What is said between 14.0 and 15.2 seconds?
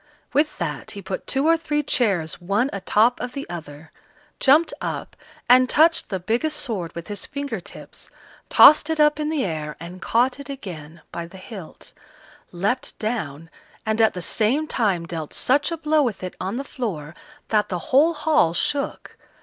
at the same time